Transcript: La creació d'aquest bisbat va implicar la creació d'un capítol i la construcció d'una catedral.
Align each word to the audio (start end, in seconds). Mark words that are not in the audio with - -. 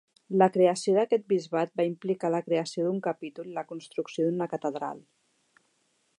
La 0.41 0.45
creació 0.53 0.95
d'aquest 0.95 1.27
bisbat 1.33 1.75
va 1.81 1.85
implicar 1.89 2.33
la 2.37 2.41
creació 2.47 2.87
d'un 2.87 2.99
capítol 3.09 3.53
i 3.53 3.57
la 3.59 3.67
construcció 3.75 4.27
d'una 4.31 4.53
catedral. 4.57 5.07